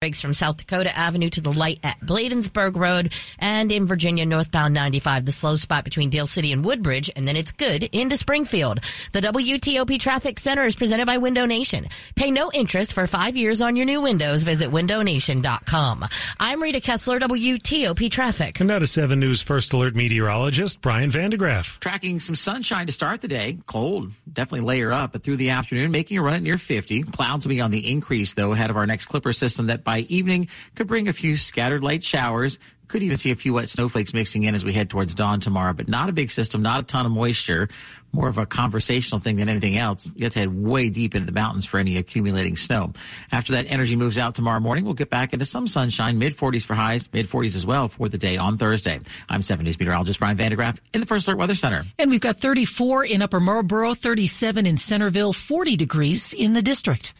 [0.00, 4.72] Breaks from South Dakota Avenue to the light at Bladensburg Road and in Virginia northbound
[4.72, 8.78] 95, the slow spot between Dale City and Woodbridge, and then it's good into Springfield.
[9.10, 11.88] The WTOP Traffic Center is presented by Window Nation.
[12.14, 14.44] Pay no interest for five years on your new windows.
[14.44, 16.04] Visit windownation.com.
[16.38, 18.60] I'm Rita Kessler, WTOP Traffic.
[18.60, 21.80] And now to 7 News First Alert meteorologist Brian van de Graaff.
[21.80, 23.58] Tracking some sunshine to start the day.
[23.66, 27.02] Cold, definitely layer up, but through the afternoon, making a run at near 50.
[27.02, 30.00] Clouds will be on the increase, though, ahead of our next Clipper system that by
[30.00, 32.58] evening could bring a few scattered light showers.
[32.88, 35.72] Could even see a few wet snowflakes mixing in as we head towards dawn tomorrow,
[35.72, 37.70] but not a big system, not a ton of moisture.
[38.12, 40.10] More of a conversational thing than anything else.
[40.14, 42.92] You have to head way deep into the mountains for any accumulating snow.
[43.32, 46.66] After that energy moves out tomorrow morning, we'll get back into some sunshine, mid 40s
[46.66, 49.00] for highs, mid 40s as well for the day on Thursday.
[49.26, 51.84] I'm 7 News meteorologist Brian van de Graaff in the First Alert Weather Center.
[51.98, 57.14] And we've got 34 in Upper Marlboro, 37 in Centreville, 40 degrees in the district.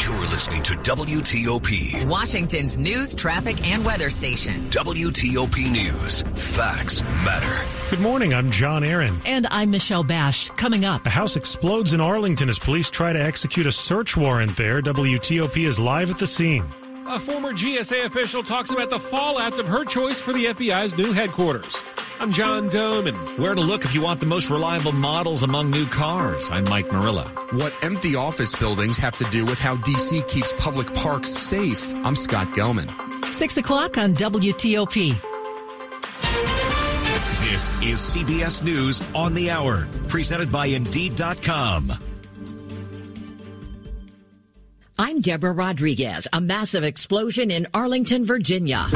[0.00, 4.68] You're listening to WTOP, Washington's news, traffic, and weather station.
[4.70, 6.22] WTOP News.
[6.32, 7.70] Facts matter.
[7.90, 8.32] Good morning.
[8.32, 9.20] I'm John Aaron.
[9.26, 10.48] And I'm Michelle Basch.
[10.48, 11.06] Coming up.
[11.06, 14.80] A house explodes in Arlington as police try to execute a search warrant there.
[14.80, 16.64] WTOP is live at the scene.
[17.06, 21.12] A former GSA official talks about the fallout of her choice for the FBI's new
[21.12, 21.76] headquarters.
[22.20, 23.38] I'm John Domen.
[23.38, 26.50] Where to look if you want the most reliable models among new cars.
[26.52, 27.24] I'm Mike Murillo.
[27.52, 31.92] What empty office buildings have to do with how DC keeps public parks safe.
[31.96, 32.88] I'm Scott Gelman.
[33.32, 35.20] Six o'clock on WTOP.
[37.50, 42.11] This is CBS News on the Hour, presented by Indeed.com.
[45.04, 46.28] I'm Deborah Rodriguez.
[46.32, 48.86] A massive explosion in Arlington, Virginia.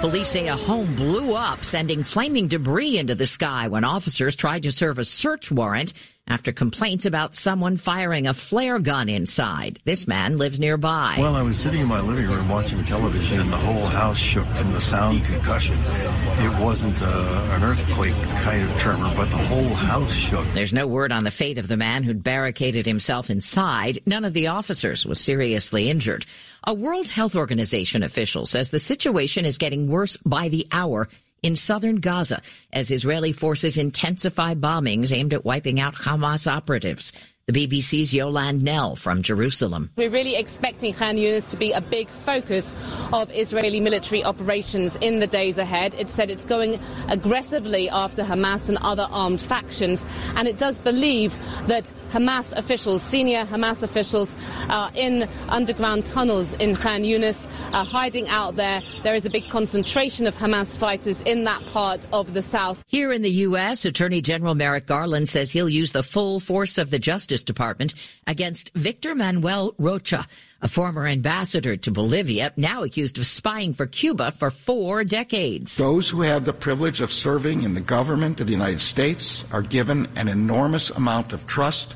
[0.00, 4.64] Police say a home blew up, sending flaming debris into the sky when officers tried
[4.64, 5.94] to serve a search warrant
[6.28, 9.78] after complaints about someone firing a flare gun inside.
[9.84, 11.16] This man lives nearby.
[11.18, 14.46] Well, I was sitting in my living room watching television and the whole house shook
[14.48, 15.76] from the sound concussion.
[15.78, 20.46] It wasn't uh, an earthquake kind of tremor, but the whole house shook.
[20.52, 24.02] There's no word on the fate of the man who'd barricaded himself inside.
[24.04, 26.26] None of the officers was seriously injured.
[26.68, 31.08] A World Health Organization official says the situation is getting worse by the hour
[31.40, 37.12] in southern Gaza as Israeli forces intensify bombings aimed at wiping out Hamas operatives.
[37.48, 39.92] The BBC's Yolande Knell from Jerusalem.
[39.94, 42.74] We're really expecting Khan Yunis to be a big focus
[43.12, 45.94] of Israeli military operations in the days ahead.
[45.94, 50.04] It said it's going aggressively after Hamas and other armed factions,
[50.34, 51.36] and it does believe
[51.68, 54.34] that Hamas officials, senior Hamas officials,
[54.68, 58.82] are in underground tunnels in Khan Yunis, uh, hiding out there.
[59.04, 62.82] There is a big concentration of Hamas fighters in that part of the south.
[62.88, 66.90] Here in the U.S., Attorney General Merrick Garland says he'll use the full force of
[66.90, 67.94] the Justice Department
[68.26, 70.26] against Victor Manuel Rocha,
[70.62, 75.76] a former ambassador to Bolivia, now accused of spying for Cuba for four decades.
[75.76, 79.62] Those who have the privilege of serving in the government of the United States are
[79.62, 81.94] given an enormous amount of trust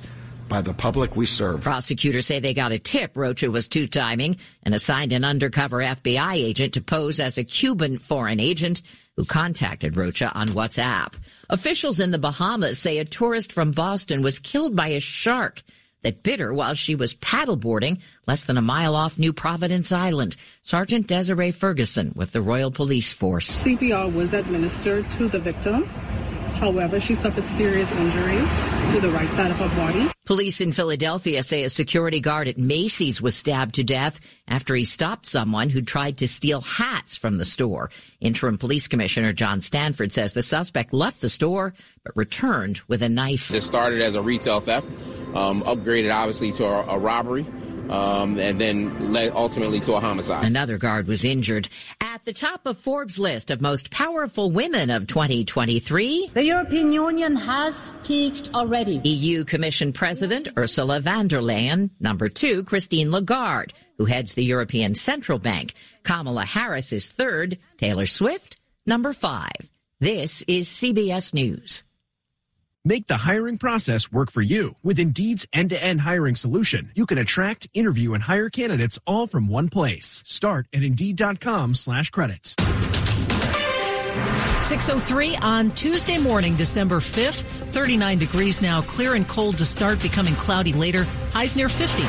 [0.51, 1.63] by the public we serve.
[1.63, 6.35] Prosecutors say they got a tip Rocha was two timing and assigned an undercover FBI
[6.35, 8.83] agent to pose as a Cuban foreign agent
[9.17, 11.15] who contacted Rocha on WhatsApp.
[11.49, 15.63] Officials in the Bahamas say a tourist from Boston was killed by a shark
[16.03, 20.37] that bit her while she was paddleboarding less than a mile off New Providence Island.
[20.63, 23.63] Sergeant Desiree Ferguson with the Royal Police Force.
[23.65, 25.89] CPR was administered to the victim.
[26.61, 28.61] However, she suffered serious injuries
[28.93, 30.11] to the right side of her body.
[30.27, 34.85] Police in Philadelphia say a security guard at Macy's was stabbed to death after he
[34.85, 37.91] stopped someone who tried to steal hats from the store.
[38.21, 41.73] Interim Police Commissioner John Stanford says the suspect left the store
[42.05, 43.49] but returned with a knife.
[43.49, 44.93] This started as a retail theft,
[45.35, 47.47] um, upgraded obviously to a, a robbery.
[47.91, 50.45] Um, and then led ultimately to a homicide.
[50.45, 51.69] Another guard was injured.
[52.01, 57.35] At the top of Forbes' list of most powerful women of 2023, the European Union
[57.35, 59.01] has peaked already.
[59.03, 61.91] EU Commission President Ursula von der Leyen.
[61.99, 65.75] Number two, Christine Lagarde, who heads the European Central Bank.
[66.05, 67.59] Kamala Harris is third.
[67.77, 69.71] Taylor Swift, number five.
[69.99, 71.85] This is CBS News.
[72.85, 74.75] Make the hiring process work for you.
[74.83, 79.69] With Indeed's end-to-end hiring solution, you can attract, interview, and hire candidates all from one
[79.69, 80.23] place.
[80.25, 82.55] Start at Indeed.com slash credits.
[84.63, 87.43] 603 on Tuesday morning, December 5th.
[87.73, 91.05] 39 degrees now, clear and cold to start, becoming cloudy later.
[91.33, 92.03] Highs near 50.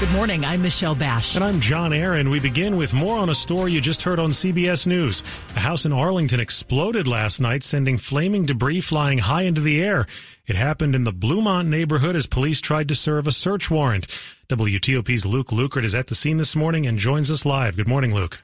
[0.00, 0.46] Good morning.
[0.46, 1.34] I'm Michelle Basch.
[1.34, 2.30] And I'm John Aaron.
[2.30, 5.22] We begin with more on a story you just heard on CBS News.
[5.56, 10.06] A house in Arlington exploded last night, sending flaming debris flying high into the air.
[10.46, 14.06] It happened in the Bluemont neighborhood as police tried to serve a search warrant.
[14.48, 17.76] WTOP's Luke Lukert is at the scene this morning and joins us live.
[17.76, 18.42] Good morning, Luke.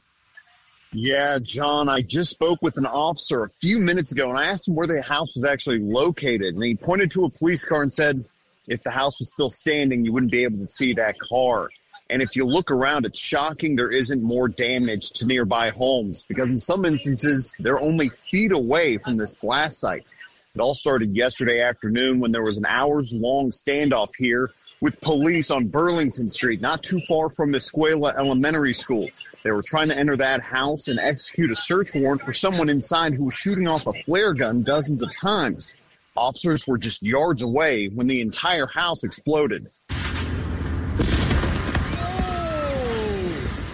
[0.92, 4.68] Yeah, John, I just spoke with an officer a few minutes ago and I asked
[4.68, 6.54] him where the house was actually located.
[6.54, 8.26] And he pointed to a police car and said,
[8.68, 11.70] if the house was still standing, you wouldn't be able to see that car.
[12.08, 16.48] And if you look around, it's shocking there isn't more damage to nearby homes because
[16.48, 20.04] in some instances, they're only feet away from this blast site.
[20.54, 25.50] It all started yesterday afternoon when there was an hours long standoff here with police
[25.50, 29.08] on Burlington Street, not too far from Escuela Elementary School.
[29.42, 33.14] They were trying to enter that house and execute a search warrant for someone inside
[33.14, 35.74] who was shooting off a flare gun dozens of times.
[36.16, 39.70] Officers were just yards away when the entire house exploded.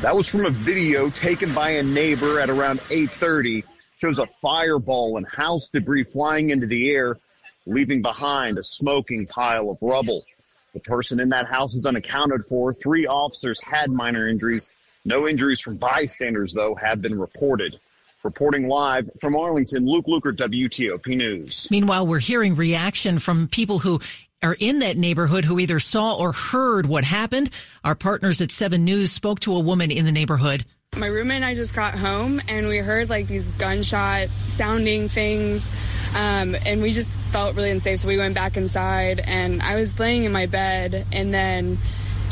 [0.02, 3.62] That was from a video taken by a neighbor at around 8:30.
[3.98, 7.18] Shows a fireball and house debris flying into the air,
[7.66, 10.24] leaving behind a smoking pile of rubble.
[10.72, 12.74] The person in that house is unaccounted for.
[12.74, 14.72] Three officers had minor injuries.
[15.04, 17.78] No injuries from bystanders, though, have been reported.
[18.24, 21.66] Reporting live from Arlington, Luke Lukert, WTOP News.
[21.72, 24.00] Meanwhile, we're hearing reaction from people who
[24.44, 27.50] are in that neighborhood who either saw or heard what happened.
[27.82, 30.64] Our partners at 7 News spoke to a woman in the neighborhood.
[30.96, 35.68] My roommate and I just got home and we heard like these gunshot sounding things.
[36.14, 38.00] Um, and we just felt really unsafe.
[38.00, 41.78] So we went back inside and I was laying in my bed and then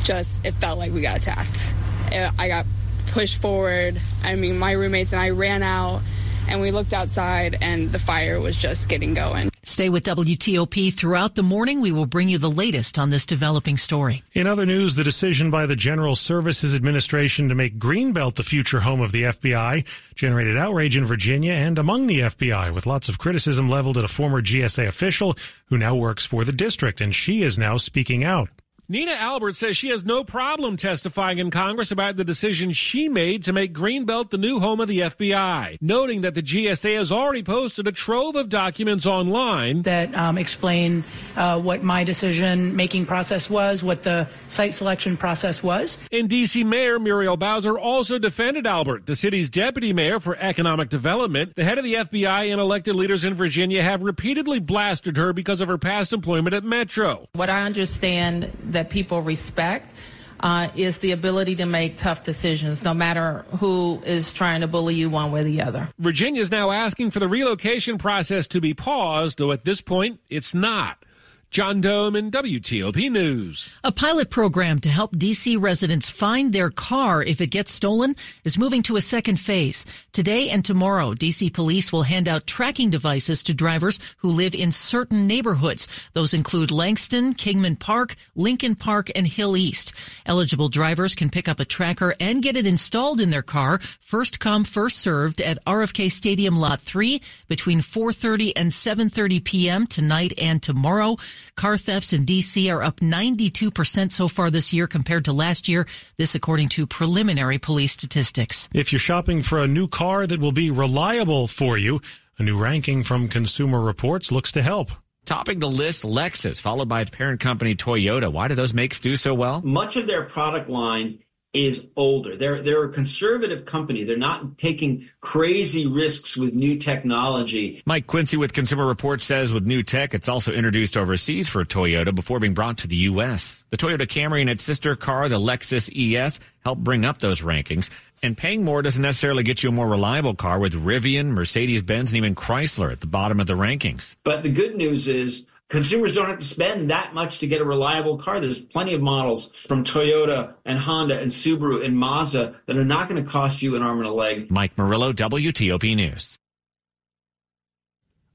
[0.04, 1.74] just it felt like we got attacked.
[2.12, 2.66] I got
[3.10, 4.00] pushed forward.
[4.22, 6.02] I mean, my roommates and I ran out
[6.48, 9.50] and we looked outside and the fire was just getting going.
[9.62, 11.80] Stay with WTOP throughout the morning.
[11.80, 14.22] We will bring you the latest on this developing story.
[14.32, 18.80] In other news, the decision by the General Services Administration to make Greenbelt the future
[18.80, 23.18] home of the FBI generated outrage in Virginia and among the FBI, with lots of
[23.18, 25.36] criticism leveled at a former GSA official
[25.66, 28.48] who now works for the district, and she is now speaking out.
[28.90, 33.44] Nina Albert says she has no problem testifying in Congress about the decision she made
[33.44, 37.44] to make Greenbelt the new home of the FBI, noting that the GSA has already
[37.44, 41.04] posted a trove of documents online that um, explain
[41.36, 45.96] uh, what my decision making process was, what the site selection process was.
[46.10, 46.64] And D.C.
[46.64, 51.54] Mayor Muriel Bowser also defended Albert, the city's deputy mayor for economic development.
[51.54, 55.60] The head of the FBI and elected leaders in Virginia have repeatedly blasted her because
[55.60, 57.28] of her past employment at Metro.
[57.34, 59.94] What I understand that that people respect
[60.40, 64.94] uh, is the ability to make tough decisions, no matter who is trying to bully
[64.94, 65.86] you one way or the other.
[65.98, 70.18] Virginia is now asking for the relocation process to be paused, though at this point
[70.30, 71.04] it's not.
[71.50, 73.76] John Domen WTOP News.
[73.82, 78.14] A pilot program to help DC residents find their car if it gets stolen
[78.44, 79.84] is moving to a second phase.
[80.12, 84.70] Today and tomorrow, DC police will hand out tracking devices to drivers who live in
[84.70, 85.88] certain neighborhoods.
[86.12, 89.92] Those include Langston, Kingman Park, Lincoln Park, and Hill East.
[90.26, 93.80] Eligible drivers can pick up a tracker and get it installed in their car.
[93.98, 99.88] First come, first served at RFK Stadium Lot 3 between 4.30 and 7.30 p.m.
[99.88, 101.16] tonight and tomorrow.
[101.56, 102.70] Car thefts in D.C.
[102.70, 105.86] are up 92% so far this year compared to last year.
[106.18, 108.68] This according to preliminary police statistics.
[108.74, 112.00] If you're shopping for a new car that will be reliable for you,
[112.38, 114.90] a new ranking from Consumer Reports looks to help.
[115.26, 118.32] Topping the list, Lexus, followed by its parent company, Toyota.
[118.32, 119.60] Why do those makes do so well?
[119.62, 121.20] Much of their product line
[121.52, 122.36] is older.
[122.36, 124.04] They're they're a conservative company.
[124.04, 127.82] They're not taking crazy risks with new technology.
[127.86, 132.14] Mike Quincy with Consumer Reports says with new tech, it's also introduced overseas for Toyota
[132.14, 133.64] before being brought to the U.S.
[133.70, 137.90] The Toyota Camry and its sister car, the Lexus ES, help bring up those rankings.
[138.22, 142.18] And paying more doesn't necessarily get you a more reliable car with Rivian, Mercedes-Benz, and
[142.18, 144.14] even Chrysler at the bottom of the rankings.
[144.24, 147.64] But the good news is consumers don't have to spend that much to get a
[147.64, 148.40] reliable car.
[148.40, 153.08] There's plenty of models from Toyota and Honda and Subaru and Mazda that are not
[153.08, 154.50] going to cost you an arm and a leg.
[154.50, 156.36] Mike Murillo, WTOP News.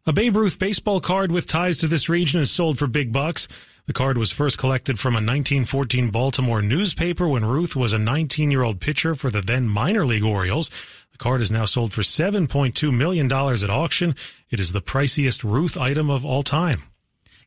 [0.08, 3.48] A Babe Ruth baseball card with ties to this region is sold for big bucks.
[3.88, 8.50] The card was first collected from a 1914 Baltimore newspaper when Ruth was a 19
[8.50, 10.70] year old pitcher for the then minor league Orioles.
[11.12, 14.16] The card is now sold for $7.2 million at auction.
[14.50, 16.84] It is the priciest Ruth item of all time.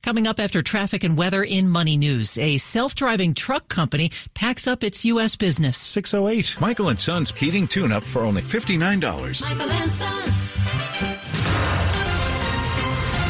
[0.02, 4.82] Coming up after traffic and weather in Money News, a self-driving truck company packs up
[4.84, 5.36] its U.S.
[5.36, 5.76] business.
[5.76, 6.56] 608.
[6.60, 9.42] Michael and Son's heating tune-up for only $59.
[9.42, 10.32] Michael and Son.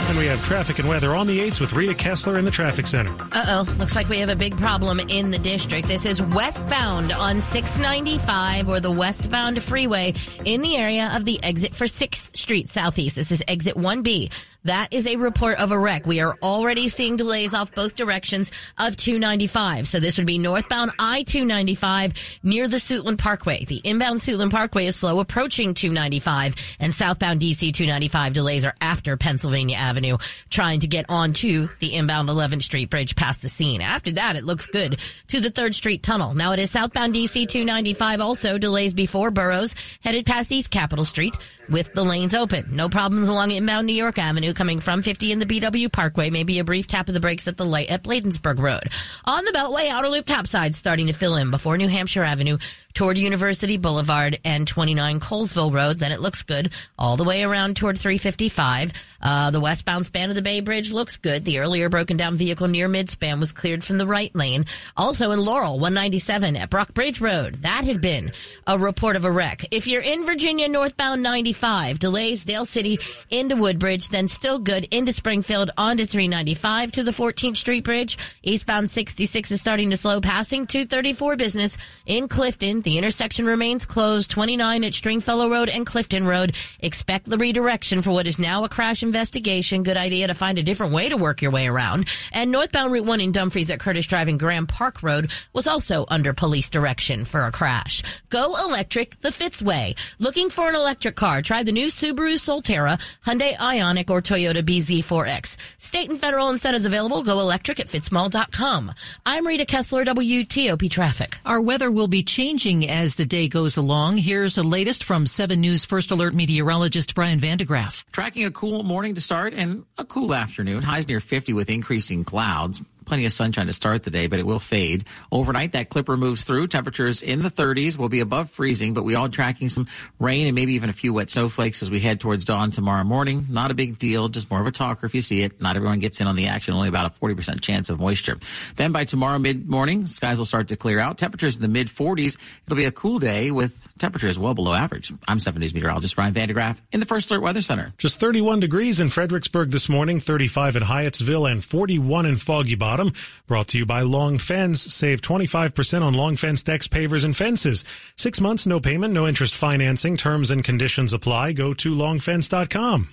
[0.08, 2.86] And we have traffic and weather on the 8s with Rita Kessler in the traffic
[2.86, 3.14] center.
[3.30, 3.72] Uh oh.
[3.76, 5.86] Looks like we have a big problem in the district.
[5.86, 10.14] This is westbound on 695 or the westbound freeway
[10.46, 13.16] in the area of the exit for 6th Street Southeast.
[13.16, 14.32] This is exit 1B.
[14.68, 16.06] That is a report of a wreck.
[16.06, 19.88] We are already seeing delays off both directions of 295.
[19.88, 23.64] So this would be northbound I-295 near the Suitland Parkway.
[23.64, 29.16] The inbound Suitland Parkway is slow approaching 295 and southbound DC 295 delays are after
[29.16, 30.18] Pennsylvania Avenue
[30.50, 33.80] trying to get onto the inbound 11th Street Bridge past the scene.
[33.80, 36.34] After that, it looks good to the 3rd Street Tunnel.
[36.34, 41.34] Now it is southbound DC 295 also delays before Burroughs headed past East Capitol Street
[41.70, 42.66] with the lanes open.
[42.70, 46.30] No problems along inbound New York Avenue coming from 50 in the BW Parkway.
[46.30, 48.90] Maybe a brief tap of the brakes at the light at Bladensburg Road.
[49.24, 52.58] On the Beltway, outer loop topside starting to fill in before New Hampshire Avenue
[52.92, 56.00] toward University Boulevard and 29 Colesville Road.
[56.00, 58.92] Then it looks good all the way around toward 355.
[59.22, 61.44] Uh, the westbound span of the Bay Bridge looks good.
[61.44, 64.64] The earlier broken down vehicle near midspan was cleared from the right lane.
[64.96, 67.54] Also in Laurel, 197 at Brock Bridge Road.
[67.56, 68.32] That had been
[68.66, 69.66] a report of a wreck.
[69.70, 72.98] If you're in Virginia northbound 95, delays Dale City
[73.30, 78.16] into Woodbridge, then still good into Springfield onto 395 to the 14th Street Bridge.
[78.42, 81.76] Eastbound 66 is starting to slow passing 234 business
[82.06, 82.80] in Clifton.
[82.80, 86.54] The intersection remains closed 29 at Stringfellow Road and Clifton Road.
[86.80, 89.82] Expect the redirection for what is now a crash investigation.
[89.82, 92.06] Good idea to find a different way to work your way around.
[92.32, 96.06] And northbound Route 1 in Dumfries at Curtis Drive and Graham Park Road was also
[96.08, 98.02] under police direction for a crash.
[98.30, 99.98] Go electric the Fitzway.
[100.18, 101.42] Looking for an electric car?
[101.42, 105.56] Try the new Subaru Solterra, Hyundai Ioniq, or Toyota BZ4X.
[105.78, 107.22] State and federal incentives available.
[107.22, 108.92] Go electric at fitzmall.com.
[109.24, 111.38] I'm Rita Kessler, WTOP Traffic.
[111.46, 114.18] Our weather will be changing as the day goes along.
[114.18, 118.04] Here's the latest from 7 News First Alert meteorologist Brian van de Graaff.
[118.12, 120.82] Tracking a cool morning to start and a cool afternoon.
[120.82, 124.46] Highs near 50 with increasing clouds plenty of sunshine to start the day, but it
[124.46, 125.06] will fade.
[125.32, 126.68] Overnight, that clipper moves through.
[126.68, 129.86] Temperatures in the 30s will be above freezing, but we are tracking some
[130.20, 133.46] rain and maybe even a few wet snowflakes as we head towards dawn tomorrow morning.
[133.48, 135.60] Not a big deal, just more of a talker if you see it.
[135.60, 138.36] Not everyone gets in on the action, only about a 40% chance of moisture.
[138.76, 141.16] Then by tomorrow mid morning, skies will start to clear out.
[141.16, 142.36] Temperatures in the mid 40s.
[142.66, 145.12] It'll be a cool day with temperatures well below average.
[145.26, 147.94] I'm 7 News meteorologist Brian van de Graaff in the First Alert Weather Center.
[147.96, 152.97] Just 31 degrees in Fredericksburg this morning, 35 in Hyattsville, and 41 in Foggy Bottom.
[153.46, 154.80] Brought to you by Long Fence.
[154.82, 157.84] Save 25% on long fence decks, pavers, and fences.
[158.16, 160.16] Six months, no payment, no interest financing.
[160.16, 161.52] Terms and conditions apply.
[161.52, 163.08] Go to longfence.com.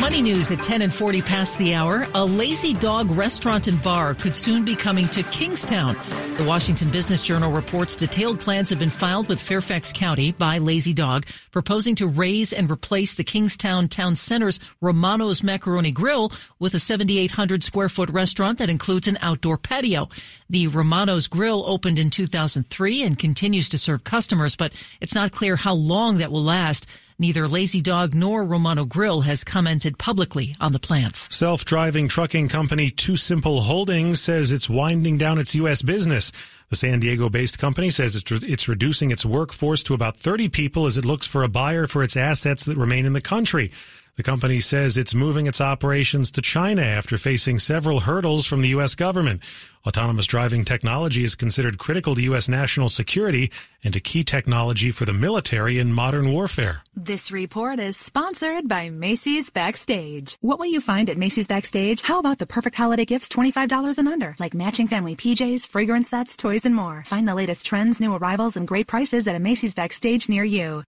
[0.00, 2.06] Money news at 10 and 40 past the hour.
[2.14, 5.96] A lazy dog restaurant and bar could soon be coming to Kingstown.
[6.36, 10.92] The Washington Business Journal reports detailed plans have been filed with Fairfax County by Lazy
[10.92, 16.80] Dog, proposing to raise and replace the Kingstown Town Center's Romano's Macaroni Grill with a
[16.80, 20.08] 7,800 square foot restaurant that includes an outdoor patio.
[20.50, 25.56] The Romano's Grill opened in 2003 and continues to serve customers, but it's not clear
[25.56, 26.86] how long that will last.
[27.18, 31.28] Neither Lazy Dog nor Romano Grill has commented publicly on the plans.
[31.34, 35.82] Self-driving trucking company TuSimple Holdings says it's winding down its U.S.
[35.82, 36.32] business.
[36.70, 40.86] The San Diego-based company says it's, re- it's reducing its workforce to about 30 people
[40.86, 43.72] as it looks for a buyer for its assets that remain in the country.
[44.16, 48.68] The company says it's moving its operations to China after facing several hurdles from the
[48.68, 48.94] U.S.
[48.94, 49.40] government.
[49.86, 52.46] Autonomous driving technology is considered critical to U.S.
[52.46, 53.50] national security
[53.82, 56.82] and a key technology for the military in modern warfare.
[56.94, 60.36] This report is sponsored by Macy's Backstage.
[60.42, 62.02] What will you find at Macy's Backstage?
[62.02, 66.36] How about the perfect holiday gifts $25 and under, like matching family PJs, fragrance sets,
[66.36, 67.02] toys, and more?
[67.06, 70.84] Find the latest trends, new arrivals, and great prices at a Macy's Backstage near you.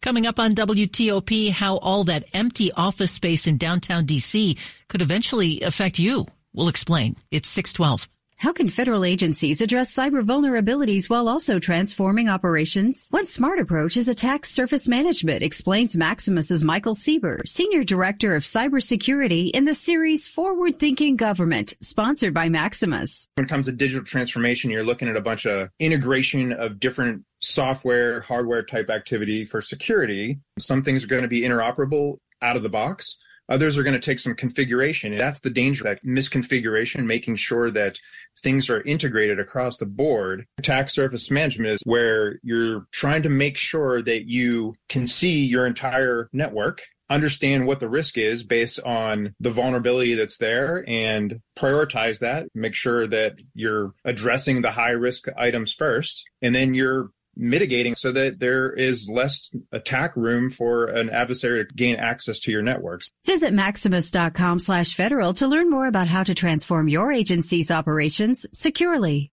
[0.00, 5.60] Coming up on WTOP, how all that empty office space in downtown DC could eventually
[5.60, 6.26] affect you.
[6.54, 7.16] We'll explain.
[7.30, 8.08] It's 612.
[8.40, 13.06] How can federal agencies address cyber vulnerabilities while also transforming operations?
[13.10, 19.50] One smart approach is attack surface management, explains Maximus's Michael Sieber, Senior Director of Cybersecurity
[19.50, 23.28] in the series Forward Thinking Government, sponsored by Maximus.
[23.34, 27.22] When it comes to digital transformation, you're looking at a bunch of integration of different
[27.40, 30.40] software, hardware type activity for security.
[30.58, 33.18] Some things are going to be interoperable out of the box.
[33.50, 35.18] Others are going to take some configuration.
[35.18, 37.98] That's the danger, that misconfiguration, making sure that
[38.42, 40.46] things are integrated across the board.
[40.58, 45.66] Attack surface management is where you're trying to make sure that you can see your
[45.66, 52.20] entire network understand what the risk is based on the vulnerability that's there and prioritize
[52.20, 57.94] that make sure that you're addressing the high risk items first and then you're mitigating
[57.94, 62.62] so that there is less attack room for an adversary to gain access to your
[62.62, 63.10] networks.
[63.24, 69.30] Visit maximus.com slash federal to learn more about how to transform your agency's operations securely.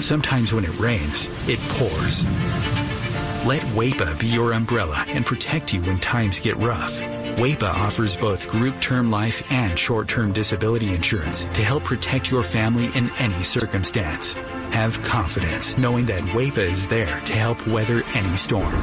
[0.00, 2.24] Sometimes when it rains, it pours.
[3.46, 6.98] Let WAEPA be your umbrella and protect you when times get rough.
[7.36, 12.42] WAEPA offers both group term life and short term disability insurance to help protect your
[12.42, 14.34] family in any circumstance.
[14.74, 18.74] Have confidence knowing that WAEPA is there to help weather any storm.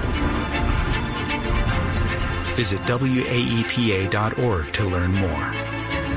[2.56, 5.52] Visit WAEPA.org to learn more.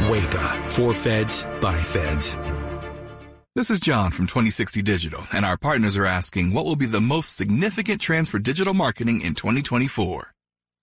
[0.09, 2.39] WAEPA, for feds, by feds.
[3.57, 7.01] This is John from 2060 Digital, and our partners are asking what will be the
[7.01, 10.33] most significant trends for digital marketing in 2024.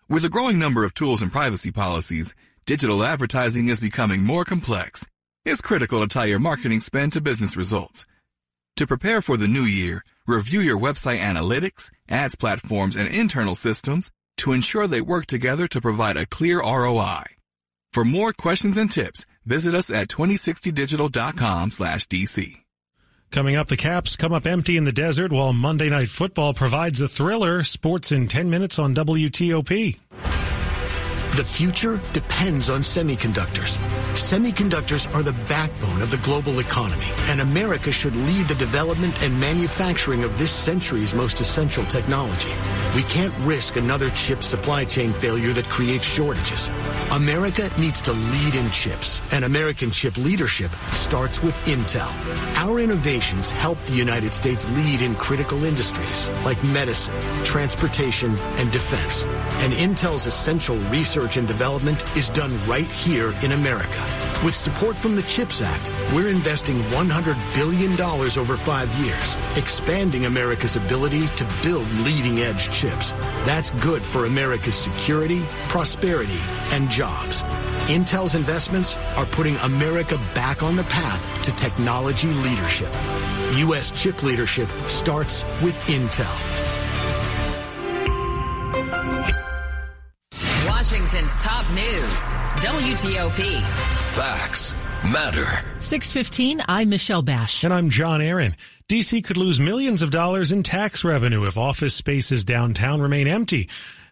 [0.10, 5.08] With a growing number of tools and privacy policies, digital advertising is becoming more complex.
[5.46, 8.04] It's critical to tie your marketing spend to business results.
[8.82, 14.10] To prepare for the new year, review your website analytics, ads platforms, and internal systems
[14.38, 17.26] to ensure they work together to provide a clear ROI.
[17.94, 22.58] For more questions and tips, visit us at 2060digital.com slash DC.
[23.30, 27.00] Coming up, the Caps come up empty in the desert while Monday Night Football provides
[27.02, 27.62] a thriller.
[27.62, 30.00] Sports in 10 minutes on WTOP.
[31.38, 33.78] The future depends on semiconductors.
[34.12, 39.40] Semiconductors are the backbone of the global economy, and America should lead the development and
[39.40, 42.52] manufacturing of this century's most essential technology.
[42.94, 46.70] We can't risk another chip supply chain failure that creates shortages.
[47.12, 52.12] America needs to lead in chips, and American chip leadership starts with Intel.
[52.58, 59.24] Our innovations help the United States lead in critical industries like medicine, transportation, and defense.
[59.64, 64.04] And Intel's essential research and development is done right here in America.
[64.44, 70.76] With support from the CHIPS Act, we're investing $100 billion over five years, expanding America's
[70.76, 73.12] ability to build leading edge chips.
[73.46, 76.40] That's good for America's security, prosperity,
[76.72, 77.44] and jobs.
[77.88, 82.92] Intel's investments are putting America back on the path to technology leadership.
[83.58, 83.92] U.S.
[83.92, 86.81] chip leadership starts with Intel.
[91.12, 92.24] Washington's top news.
[92.64, 93.62] WTOP.
[94.14, 94.74] Facts
[95.12, 95.46] matter.
[95.80, 97.66] 615, I'm Michelle Basch.
[97.66, 98.56] And I'm John Aaron.
[98.88, 103.68] DC could lose millions of dollars in tax revenue if office spaces downtown remain empty.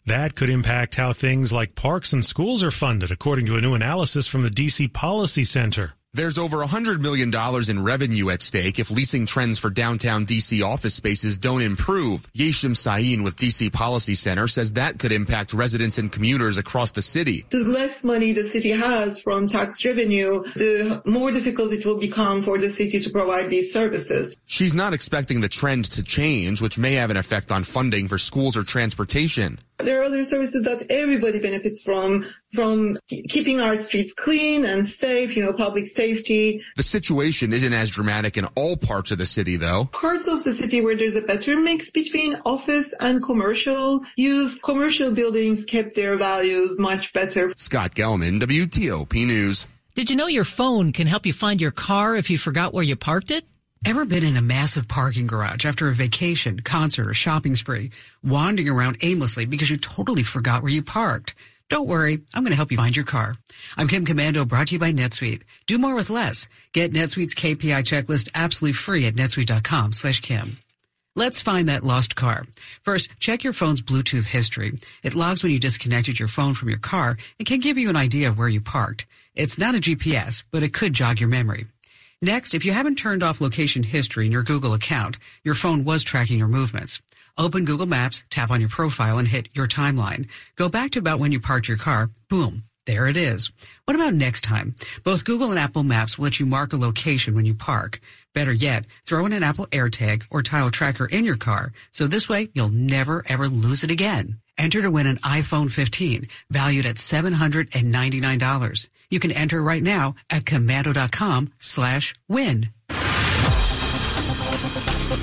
[0.07, 3.75] That could impact how things like parks and schools are funded, according to a new
[3.75, 5.93] analysis from the DC Policy Center.
[6.15, 7.31] There's over $100 million
[7.69, 12.27] in revenue at stake if leasing trends for downtown DC office spaces don't improve.
[12.33, 17.03] Yesim Sayin with DC Policy Center says that could impact residents and commuters across the
[17.03, 17.45] city.
[17.51, 22.43] The less money the city has from tax revenue, the more difficult it will become
[22.43, 24.35] for the city to provide these services.
[24.47, 28.17] She's not expecting the trend to change, which may have an effect on funding for
[28.17, 29.59] schools or transportation.
[29.83, 35.35] There are other services that everybody benefits from, from keeping our streets clean and safe,
[35.35, 36.61] you know, public safety.
[36.75, 39.85] The situation isn't as dramatic in all parts of the city, though.
[39.93, 45.13] Parts of the city where there's a better mix between office and commercial use, commercial
[45.13, 47.53] buildings kept their values much better.
[47.55, 49.65] Scott Gelman, WTOP News.
[49.95, 52.83] Did you know your phone can help you find your car if you forgot where
[52.83, 53.43] you parked it?
[53.85, 58.67] Ever been in a massive parking garage after a vacation, concert, or shopping spree, wandering
[58.67, 61.33] around aimlessly because you totally forgot where you parked?
[61.69, 63.37] Don't worry, I'm going to help you find your car.
[63.77, 65.43] I'm Kim Komando, brought to you by NetSuite.
[65.65, 66.49] Do more with less.
[66.73, 70.57] Get NetSuite's KPI checklist absolutely free at netsuite.com slash Kim.
[71.15, 72.43] Let's find that lost car.
[72.81, 74.77] First, check your phone's Bluetooth history.
[75.03, 77.95] It logs when you disconnected your phone from your car and can give you an
[77.95, 79.05] idea of where you parked.
[79.35, 81.67] It's not a GPS, but it could jog your memory.
[82.21, 86.03] Next, if you haven't turned off location history in your Google account, your phone was
[86.03, 87.01] tracking your movements.
[87.37, 90.27] Open Google Maps, tap on your profile, and hit your timeline.
[90.57, 92.09] Go back to about when you parked your car.
[92.29, 92.63] Boom.
[92.85, 93.51] There it is.
[93.85, 94.75] What about next time?
[95.05, 98.01] Both Google and Apple Maps will let you mark a location when you park.
[98.33, 102.27] Better yet, throw in an Apple AirTag or tile tracker in your car, so this
[102.27, 104.41] way you'll never ever lose it again.
[104.57, 108.87] Enter to win an iPhone 15, valued at $799.
[109.09, 112.69] You can enter right now at komando.com slash win.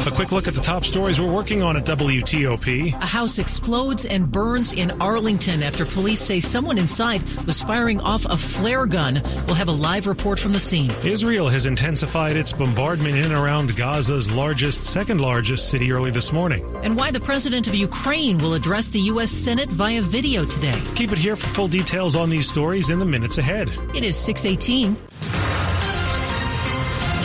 [0.06, 2.94] A quick look at the top stories we're working on at WTOP.
[2.94, 8.24] A house explodes and burns in Arlington after police say someone inside was firing off
[8.24, 9.20] a flare gun.
[9.46, 10.92] We'll have a live report from the scene.
[11.02, 16.32] Israel has intensified its bombardment in and around Gaza's largest, second largest city early this
[16.32, 16.64] morning.
[16.84, 19.32] And why the president of Ukraine will address the U.S.
[19.32, 20.80] Senate via video today.
[20.94, 23.68] Keep it here for full details on these stories in the minutes ahead.
[23.92, 24.96] It is 618.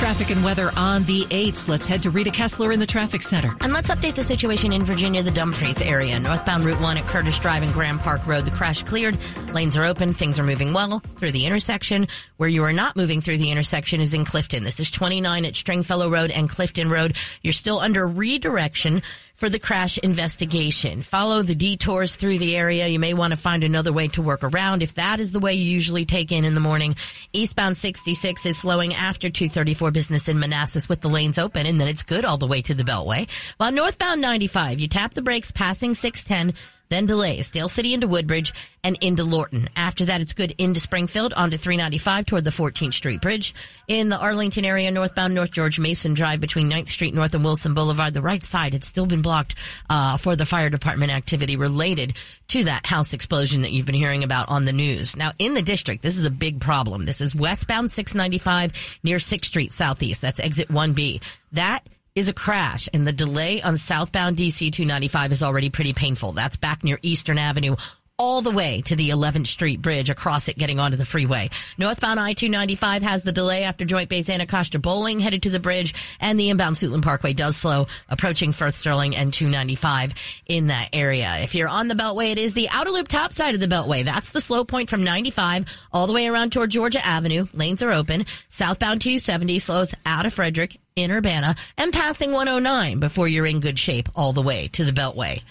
[0.01, 1.67] Traffic and weather on the 8th.
[1.67, 3.55] Let's head to Rita Kessler in the traffic center.
[3.61, 6.19] And let's update the situation in Virginia, the Dumfries area.
[6.19, 8.45] Northbound Route 1 at Curtis Drive and Graham Park Road.
[8.45, 9.15] The crash cleared.
[9.53, 10.11] Lanes are open.
[10.11, 12.07] Things are moving well through the intersection.
[12.37, 14.63] Where you are not moving through the intersection is in Clifton.
[14.63, 17.15] This is 29 at Stringfellow Road and Clifton Road.
[17.43, 19.03] You're still under redirection
[19.41, 21.01] for the crash investigation.
[21.01, 22.85] Follow the detours through the area.
[22.85, 25.55] You may want to find another way to work around if that is the way
[25.55, 26.95] you usually take in in the morning.
[27.33, 31.87] Eastbound 66 is slowing after 234 business in Manassas with the lanes open and then
[31.87, 33.27] it's good all the way to the Beltway.
[33.57, 36.55] While northbound 95, you tap the brakes passing 610
[36.91, 39.69] then delays Dale City into Woodbridge and into Lorton.
[39.75, 43.55] After that, it's good into Springfield onto 395 toward the 14th Street Bridge.
[43.87, 47.73] In the Arlington area, northbound North George Mason Drive between 9th Street North and Wilson
[47.73, 49.55] Boulevard, the right side had still been blocked
[49.89, 52.17] uh, for the fire department activity related
[52.49, 55.15] to that house explosion that you've been hearing about on the news.
[55.15, 57.03] Now, in the district, this is a big problem.
[57.03, 60.21] This is westbound 695 near 6th Street Southeast.
[60.21, 61.23] That's exit 1B.
[61.53, 66.33] That is a crash and the delay on southbound DC 295 is already pretty painful.
[66.33, 67.75] That's back near Eastern Avenue
[68.21, 71.49] all the way to the 11th Street Bridge across it getting onto the freeway.
[71.79, 76.39] Northbound I-295 has the delay after Joint Base Anacostia Bolling headed to the bridge and
[76.39, 80.13] the inbound Suitland Parkway does slow approaching Firth Sterling and 295
[80.45, 81.39] in that area.
[81.39, 84.05] If you're on the Beltway, it is the outer loop top side of the Beltway.
[84.05, 87.47] That's the slow point from 95 all the way around toward Georgia Avenue.
[87.53, 88.25] Lanes are open.
[88.49, 93.79] Southbound 270 slows out of Frederick in Urbana and passing 109 before you're in good
[93.79, 95.41] shape all the way to the Beltway.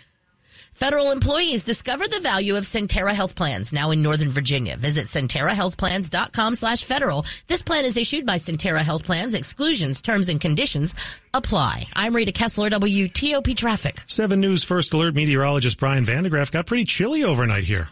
[0.80, 4.78] Federal employees discover the value of Sentara Health Plans now in Northern Virginia.
[4.78, 7.26] Visit SentaraHealthPlans.com slash federal.
[7.48, 9.34] This plan is issued by Sentara Health Plans.
[9.34, 10.94] Exclusions, terms, and conditions
[11.34, 11.86] apply.
[11.92, 14.02] I'm Rita Kessler, WTOP Traffic.
[14.06, 17.88] 7 News First Alert meteorologist Brian van de Graaff got pretty chilly overnight here.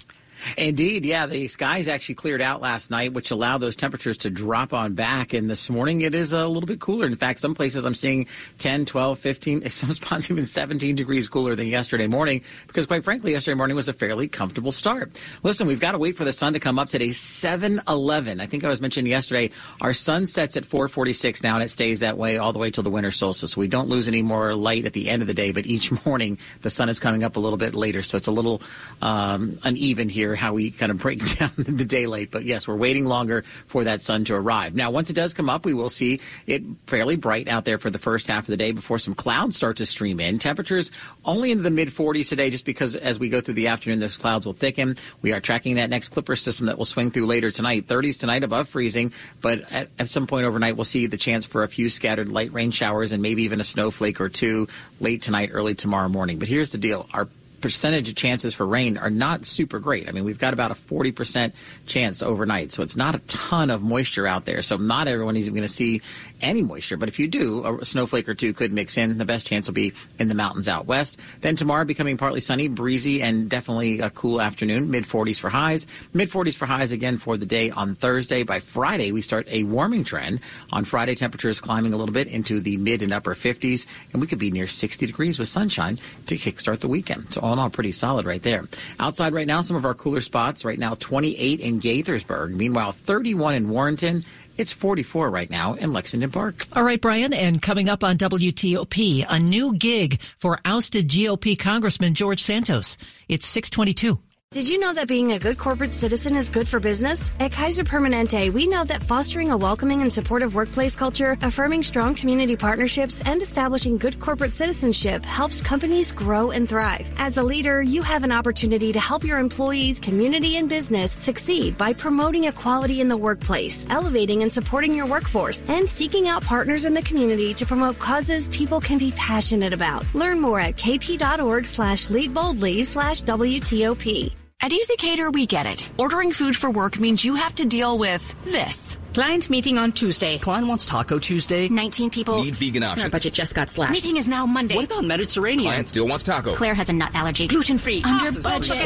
[0.57, 1.27] Indeed, yeah.
[1.27, 5.33] The skies actually cleared out last night, which allowed those temperatures to drop on back.
[5.33, 7.07] And this morning it is a little bit cooler.
[7.07, 8.27] In fact, some places I'm seeing
[8.59, 13.33] 10, 12, 15, some spots even 17 degrees cooler than yesterday morning because quite frankly,
[13.33, 15.11] yesterday morning was a fairly comfortable start.
[15.43, 18.41] Listen, we've got to wait for the sun to come up today, 7-11.
[18.41, 22.01] I think I was mentioning yesterday, our sun sets at 446 now and it stays
[22.01, 23.53] that way all the way till the winter solstice.
[23.53, 25.91] So we don't lose any more light at the end of the day, but each
[26.07, 28.03] morning the sun is coming up a little bit later.
[28.03, 28.63] So it's a little
[29.03, 32.31] um, uneven here how we kind of break down the daylight.
[32.31, 34.75] But yes, we're waiting longer for that sun to arrive.
[34.75, 37.91] Now, once it does come up, we will see it fairly bright out there for
[37.91, 40.39] the first half of the day before some clouds start to stream in.
[40.39, 40.91] Temperatures
[41.25, 44.17] only in the mid 40s today, just because as we go through the afternoon, those
[44.17, 44.97] clouds will thicken.
[45.23, 47.87] We are tracking that next clipper system that will swing through later tonight.
[47.87, 51.63] 30s tonight above freezing, but at, at some point overnight, we'll see the chance for
[51.63, 54.69] a few scattered light rain showers and maybe even a snowflake or two
[55.01, 56.39] late tonight, early tomorrow morning.
[56.39, 57.09] But here's the deal.
[57.13, 57.29] Our
[57.61, 60.09] percentage of chances for rain are not super great.
[60.09, 61.53] I mean, we've got about a 40%
[61.87, 64.63] chance overnight, so it's not a ton of moisture out there.
[64.63, 66.03] So not everyone is going to see
[66.41, 69.19] any moisture, but if you do, a snowflake or two could mix in.
[69.19, 71.19] The best chance will be in the mountains out west.
[71.41, 74.91] Then tomorrow becoming partly sunny, breezy, and definitely a cool afternoon.
[74.91, 75.87] Mid 40s for highs.
[76.13, 78.43] Mid 40s for highs again for the day on Thursday.
[78.43, 80.41] By Friday, we start a warming trend.
[80.73, 84.27] On Friday, temperatures climbing a little bit into the mid and upper 50s, and we
[84.27, 87.33] could be near 60 degrees with sunshine to kickstart the weekend.
[87.33, 88.69] So all in all, pretty solid right there.
[89.01, 90.65] Outside right now, some of our cooler spots.
[90.65, 92.55] Right now, 28 in Gaithersburg.
[92.55, 94.25] Meanwhile, 31 in Warrenton.
[94.59, 96.67] It's 44 right now in Lexington Park.
[96.73, 102.15] All right, Brian, and coming up on WTOP, a new gig for ousted GOP Congressman
[102.15, 102.97] George Santos.
[103.29, 104.19] It's 622.
[104.51, 107.33] Did you know that being a good corporate citizen is good for business?
[107.39, 112.15] At Kaiser Permanente, we know that fostering a welcoming and supportive workplace culture, affirming strong
[112.15, 117.11] community partnerships, and establishing good corporate citizenship helps companies grow and thrive.
[117.19, 121.77] As a leader, you have an opportunity to help your employees, community, and business succeed
[121.77, 126.87] by promoting equality in the workplace, elevating and supporting your workforce, and seeking out partners
[126.87, 130.07] in the community to promote causes people can be passionate about.
[130.15, 134.38] Learn more at kp.org slash lead boldly slash WTOP.
[134.61, 135.89] At ezCater, we get it.
[135.99, 138.99] Ordering food for work means you have to deal with this.
[139.15, 140.37] Client meeting on Tuesday.
[140.39, 141.69] Client wants Taco Tuesday.
[141.69, 142.43] 19 people.
[142.43, 143.05] Need vegan options.
[143.05, 143.93] Our budget just got slashed.
[143.93, 144.75] Meeting is now Monday.
[144.75, 145.71] What about Mediterranean?
[145.71, 146.55] Client still wants taco.
[146.55, 147.47] Claire has a nut allergy.
[147.47, 148.03] Gluten free.
[148.03, 148.77] Under budget.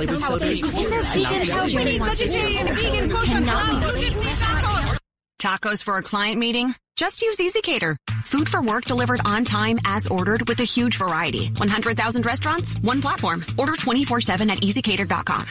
[4.33, 4.82] Tacos
[5.83, 6.75] for a client meeting?
[6.95, 7.97] Just use ezCater.
[8.25, 11.49] Food for work delivered on time as ordered with a huge variety.
[11.49, 13.45] 100,000 restaurants, one platform.
[13.59, 15.47] Order 24-7 at ezcater.com.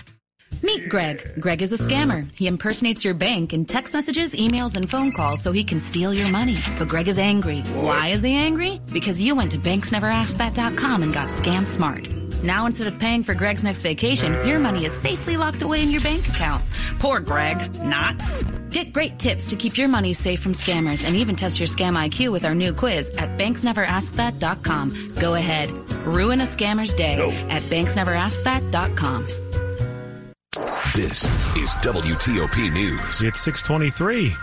[0.64, 1.34] Meet Greg.
[1.40, 2.26] Greg is a scammer.
[2.36, 6.14] He impersonates your bank in text messages, emails, and phone calls so he can steal
[6.14, 6.56] your money.
[6.78, 7.62] But Greg is angry.
[7.62, 8.80] Why is he angry?
[8.92, 12.08] Because you went to banksneverasked.com and got scam smart.
[12.44, 15.92] Now instead of paying for Greg's next vacation, your money is safely locked away in
[15.92, 16.64] your bank account.
[17.00, 17.58] Poor Greg.
[17.84, 18.20] Not.
[18.72, 21.94] Get great tips to keep your money safe from scammers and even test your scam
[21.94, 25.16] IQ with our new quiz at banksneveraskthat.com.
[25.20, 25.70] Go ahead.
[26.06, 27.30] Ruin a scammer's day No.
[27.50, 29.28] at banksneveraskthat.com.
[31.02, 31.24] This
[31.58, 33.24] is WTOP News.
[33.24, 34.36] It's 623.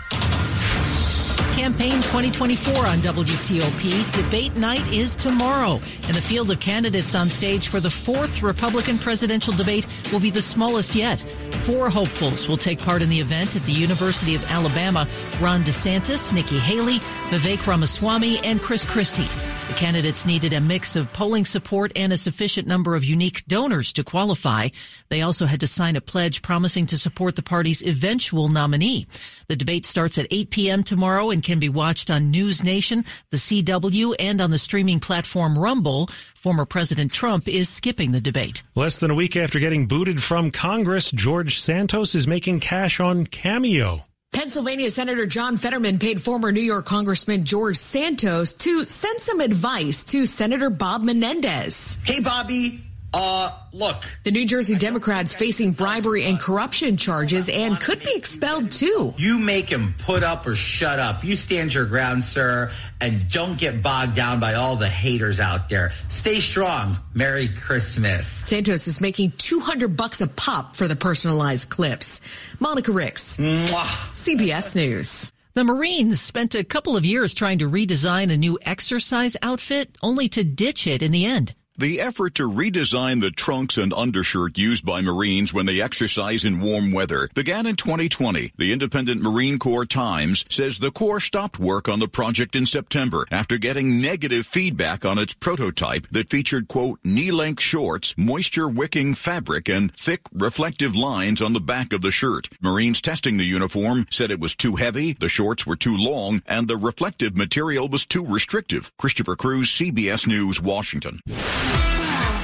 [1.55, 4.13] Campaign 2024 on WTOP.
[4.13, 8.97] Debate night is tomorrow, and the field of candidates on stage for the fourth Republican
[8.97, 11.21] presidential debate will be the smallest yet.
[11.61, 15.07] Four hopefuls will take part in the event at the University of Alabama
[15.39, 19.29] Ron DeSantis, Nikki Haley, Vivek Ramaswamy, and Chris Christie.
[19.69, 23.93] The candidates needed a mix of polling support and a sufficient number of unique donors
[23.93, 24.69] to qualify.
[25.09, 29.05] They also had to sign a pledge promising to support the party's eventual nominee.
[29.47, 30.83] The debate starts at 8 p.m.
[30.83, 35.55] tomorrow and can be watched on News Nation, the CW, and on the streaming platform
[35.55, 36.07] Rumble.
[36.33, 38.63] Former President Trump is skipping the debate.
[38.73, 43.27] Less than a week after getting booted from Congress, George Santos is making cash on
[43.27, 44.03] Cameo.
[44.31, 50.03] Pennsylvania Senator John Fetterman paid former New York Congressman George Santos to send some advice
[50.05, 51.97] to Senator Bob Menendez.
[52.03, 52.83] Hey, Bobby.
[53.13, 54.03] Uh, look.
[54.23, 59.13] The New Jersey Democrats facing bribery and corruption charges and could be expelled too.
[59.17, 61.23] You make him put up or shut up.
[61.23, 65.69] You stand your ground, sir, and don't get bogged down by all the haters out
[65.69, 65.91] there.
[66.09, 66.99] Stay strong.
[67.13, 68.27] Merry Christmas.
[68.27, 72.21] Santos is making 200 bucks a pop for the personalized clips.
[72.59, 75.31] Monica Ricks, CBS News.
[75.55, 80.29] The Marines spent a couple of years trying to redesign a new exercise outfit, only
[80.29, 81.55] to ditch it in the end.
[81.79, 86.59] The effort to redesign the trunks and undershirt used by Marines when they exercise in
[86.59, 88.51] warm weather began in 2020.
[88.57, 93.25] The Independent Marine Corps Times says the Corps stopped work on the project in September
[93.31, 99.95] after getting negative feedback on its prototype that featured, quote, knee-length shorts, moisture-wicking fabric, and
[99.95, 102.49] thick reflective lines on the back of the shirt.
[102.59, 106.67] Marines testing the uniform said it was too heavy, the shorts were too long, and
[106.67, 108.91] the reflective material was too restrictive.
[108.97, 111.21] Christopher Cruz, CBS News, Washington.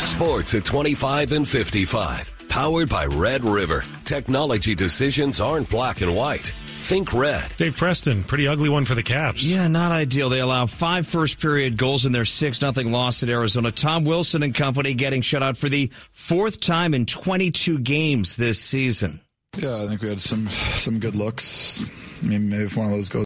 [0.04, 2.32] Sports at 25 and 55.
[2.48, 3.84] Powered by Red River.
[4.06, 6.54] Technology decisions aren't black and white.
[6.78, 7.52] Think red.
[7.58, 9.44] Dave Preston, pretty ugly one for the Caps.
[9.44, 10.30] Yeah, not ideal.
[10.30, 13.72] They allow five first period goals in their 6 nothing loss at Arizona.
[13.72, 18.60] Tom Wilson and company getting shut out for the fourth time in 22 games this
[18.60, 19.20] season.
[19.58, 21.86] Yeah, I think we had some some good looks.
[22.22, 23.24] I mean, maybe if one of those goes